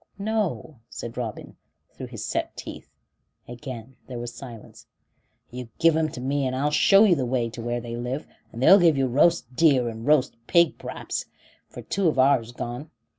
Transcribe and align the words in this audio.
"No," 0.17 0.79
said 0.89 1.15
Robin, 1.15 1.55
through 1.93 2.07
his 2.07 2.25
set 2.25 2.55
teeth; 2.57 2.89
and 3.47 3.55
again 3.55 3.97
there 4.07 4.17
was 4.17 4.33
silence. 4.33 4.87
"You 5.51 5.69
give 5.77 5.95
'em 5.95 6.09
to 6.13 6.19
me, 6.19 6.47
and 6.47 6.55
I'll 6.55 6.71
show 6.71 7.03
you 7.03 7.13
the 7.13 7.23
way 7.27 7.51
to 7.51 7.61
where 7.61 7.81
they 7.81 7.95
live 7.95 8.25
and 8.51 8.63
they'll 8.63 8.79
give 8.79 8.97
you 8.97 9.05
roast 9.05 9.55
deer 9.55 9.87
and 9.89 10.07
roast 10.07 10.35
pig 10.47 10.79
p'raps, 10.79 11.27
for 11.69 11.83
two 11.83 12.07
of 12.07 12.17
ourn's 12.17 12.51
gone. 12.51 12.89